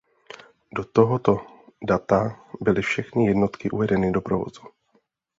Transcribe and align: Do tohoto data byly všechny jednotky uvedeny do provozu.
Do 0.75 0.83
tohoto 0.83 1.41
data 1.87 2.39
byly 2.61 2.81
všechny 2.81 3.25
jednotky 3.25 3.69
uvedeny 3.71 4.11
do 4.11 4.21
provozu. 4.21 4.61